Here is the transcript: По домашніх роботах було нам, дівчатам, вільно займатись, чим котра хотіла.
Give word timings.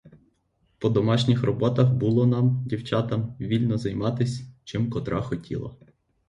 По 0.79 0.89
домашніх 0.89 1.43
роботах 1.43 1.93
було 1.93 2.27
нам, 2.27 2.63
дівчатам, 2.65 3.33
вільно 3.39 3.77
займатись, 3.77 4.41
чим 4.63 4.89
котра 4.89 5.21
хотіла. 5.21 5.75